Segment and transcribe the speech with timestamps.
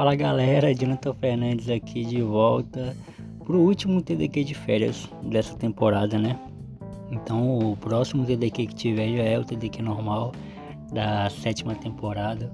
[0.00, 2.96] Fala galera, Jonathan Fernandes aqui de volta
[3.44, 6.38] pro último TDQ de férias dessa temporada, né?
[7.10, 10.32] Então o próximo TDQ que tiver já é o TDQ normal
[10.90, 12.50] da sétima temporada.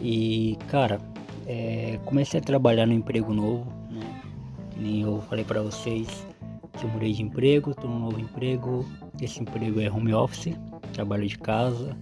[0.00, 1.00] E cara,
[1.48, 4.22] é, comecei a trabalhar no emprego novo, né?
[4.70, 6.06] Que nem eu falei para vocês
[6.78, 8.86] que eu mudei de emprego, tô num novo emprego.
[9.20, 10.56] Esse emprego é home office,
[10.92, 11.96] trabalho de casa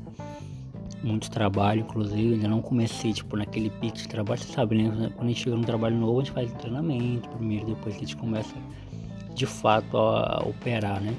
[1.04, 5.10] muito trabalho, inclusive, ainda não comecei, tipo, naquele pico de trabalho, você sabe, né?
[5.14, 8.16] Quando a gente chega num trabalho novo, a gente faz treinamento primeiro, depois a gente
[8.16, 8.54] começa
[9.34, 11.14] de fato a, operar, né?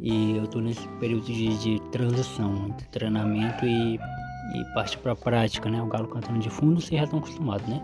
[0.00, 5.68] E eu tô nesse período de, de transição entre treinamento e, e parte pra prática,
[5.68, 5.82] né?
[5.82, 7.82] O galo cantando de fundo, vocês já estão acostumados, né?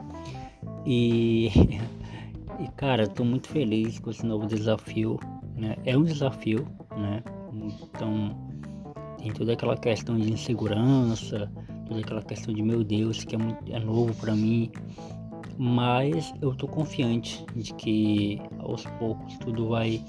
[0.86, 1.50] E,
[2.60, 5.20] e cara, tô muito feliz com esse novo desafio,
[5.54, 5.76] né?
[5.84, 7.22] É um desafio, né?
[7.52, 8.51] Então
[9.22, 11.50] tem toda aquela questão de insegurança,
[11.86, 14.70] toda aquela questão de meu Deus, que é, muito, é novo para mim.
[15.56, 20.02] Mas eu tô confiante de que aos poucos tudo vai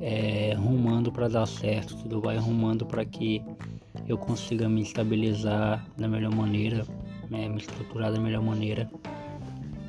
[0.00, 3.42] é, rumando para dar certo, tudo vai rumando para que
[4.06, 6.84] eu consiga me estabilizar da melhor maneira,
[7.30, 8.90] né, me estruturar da melhor maneira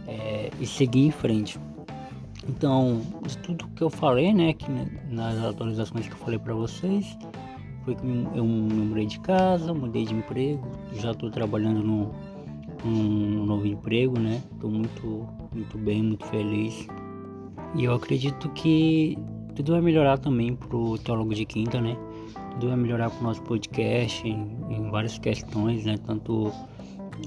[0.07, 1.59] é, e seguir em frente.
[2.47, 3.01] Então,
[3.41, 4.67] tudo que eu falei, né, que
[5.09, 7.17] nas atualizações que eu falei para vocês,
[7.83, 14.19] foi que eu mudei de casa, mudei de emprego, já estou trabalhando no, novo emprego,
[14.19, 14.41] né?
[14.53, 16.87] Estou muito, muito bem, muito feliz.
[17.75, 19.17] E eu acredito que
[19.55, 21.97] tudo vai melhorar também pro Teólogo de Quinta, né?
[22.53, 25.97] Tudo vai melhorar pro nosso podcast em, em várias questões, né?
[26.05, 26.51] Tanto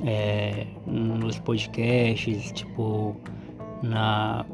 [0.04, 3.16] é, nos podcasts, tipo,
[3.82, 4.44] na,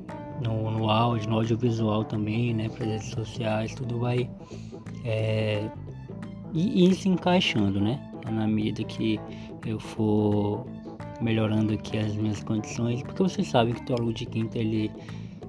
[0.41, 2.69] no, no áudio, no audiovisual também, né?
[2.69, 4.29] Para redes sociais, tudo vai
[5.05, 5.69] é,
[6.53, 8.01] ir se encaixando, né?
[8.31, 9.21] Na medida que
[9.67, 10.67] eu for
[11.21, 14.91] melhorando aqui as minhas condições, porque vocês sabem que o teólogo de quinta ele,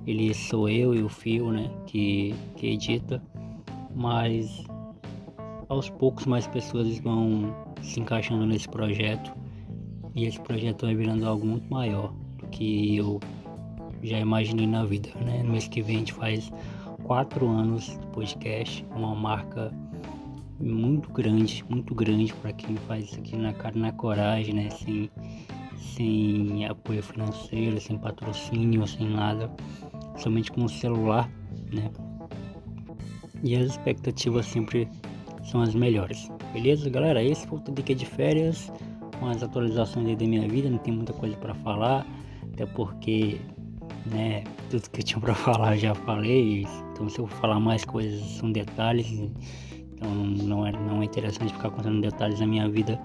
[0.06, 1.70] ele sou eu e o Fio, né?
[1.86, 3.22] Que, que edita,
[3.96, 4.64] mas
[5.70, 9.34] aos poucos mais pessoas vão se encaixando nesse projeto
[10.16, 13.20] e esse projeto vai virando algo muito maior do que eu
[14.04, 15.42] já imaginei na vida, né?
[15.44, 16.52] No mês que vem a gente faz
[17.04, 19.72] quatro anos de podcast, uma marca
[20.60, 24.70] muito grande, muito grande para quem faz isso aqui na cara na coragem, né?
[24.70, 25.10] Sem,
[25.78, 29.50] sem apoio financeiro, sem patrocínio, sem nada,
[30.18, 31.30] somente com o celular,
[31.72, 31.90] né?
[33.44, 34.88] E as expectativas sempre
[35.44, 36.30] são as melhores.
[36.54, 37.22] Beleza, galera?
[37.22, 38.72] Esse foi o TDQ de férias,
[39.20, 42.06] com as atualizações da minha vida, não tem muita coisa para falar,
[42.54, 43.40] até porque,
[44.06, 47.86] né, tudo que eu tinha para falar eu já falei, então se eu falar mais
[47.86, 49.10] coisas são detalhes
[50.04, 53.00] então não é, não é interessante ficar contando detalhes da minha vida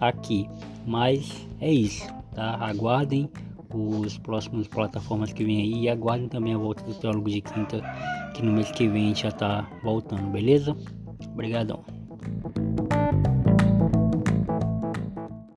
[0.00, 0.48] aqui.
[0.86, 2.56] Mas é isso, tá?
[2.60, 3.30] Aguardem
[3.72, 7.80] os próximos plataformas que vem aí e aguardem também a volta do Teólogo de Quinta,
[8.34, 10.76] que no mês que vem já tá voltando, beleza?
[11.32, 11.82] Obrigadão.